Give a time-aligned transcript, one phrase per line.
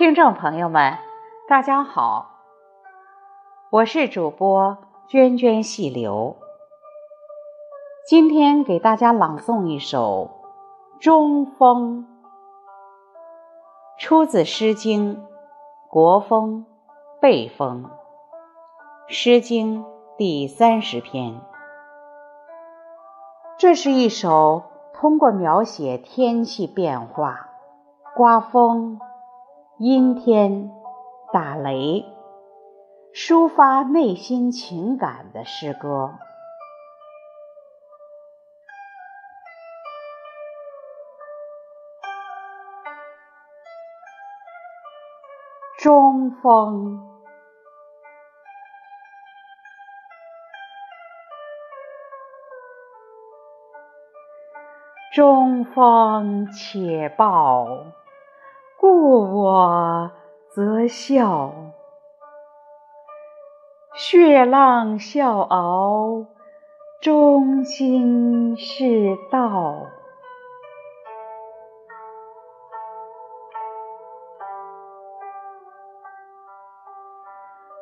[0.00, 0.96] 听众朋友们，
[1.46, 2.30] 大家好，
[3.68, 4.78] 我是主播
[5.10, 6.38] 涓涓细流。
[8.08, 10.30] 今天给大家朗诵一首
[11.02, 12.06] 《中风》，
[14.02, 15.16] 出自《诗经·
[15.90, 16.64] 国风·
[17.20, 17.84] 背风》，
[19.06, 19.84] 《诗经》
[20.16, 21.38] 第三十篇。
[23.58, 24.62] 这是一首
[24.94, 27.50] 通过描写天气变化、
[28.16, 28.98] 刮风。
[29.82, 30.70] 阴天、
[31.32, 32.04] 打雷，
[33.14, 36.18] 抒发内心情感的诗歌。
[45.78, 47.00] 中风，
[55.14, 57.66] 中风且暴。
[59.02, 60.10] 故我
[60.50, 61.52] 则笑，
[63.94, 66.26] 血浪笑傲，
[67.00, 69.86] 中心是道。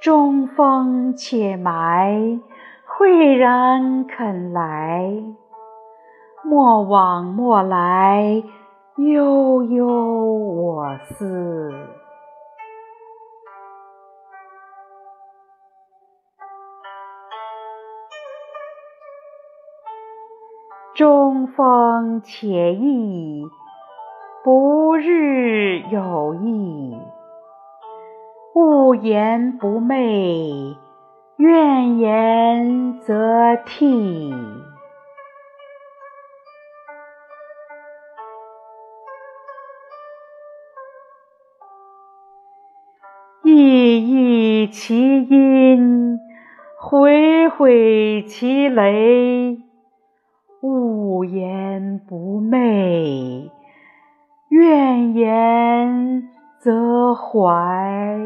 [0.00, 2.40] 中风且埋，
[2.86, 5.12] 慧然肯来。
[6.42, 8.42] 莫往莫来。
[8.96, 11.72] 悠悠我思，
[20.94, 23.46] 中风且益，
[24.44, 26.94] 不日有意。
[28.54, 30.76] 勿言不寐，
[31.38, 34.61] 怨言则涕。
[43.44, 46.18] 意意其音，
[46.78, 49.58] 回回其雷。
[50.62, 53.50] 物言不昧，
[54.48, 56.28] 怨言
[56.60, 58.16] 则怀。